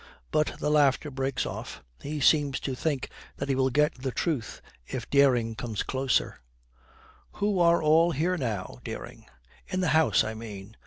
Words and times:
But 0.31 0.53
the 0.57 0.71
laughter 0.71 1.11
breaks 1.11 1.45
off. 1.45 1.83
He 2.01 2.19
seems 2.21 2.59
to 2.61 2.73
think 2.73 3.11
that 3.37 3.49
he 3.49 3.53
will 3.53 3.69
get 3.69 3.93
the 4.01 4.09
truth 4.11 4.59
if 4.87 5.07
Dering 5.11 5.53
comes 5.53 5.83
closer, 5.83 6.39
'Who 7.33 7.59
are 7.59 7.83
all 7.83 8.09
here 8.09 8.35
now, 8.35 8.79
Dering; 8.83 9.27
in 9.67 9.81
the 9.81 9.89
house, 9.89 10.23
I 10.23 10.33
mean? 10.33 10.75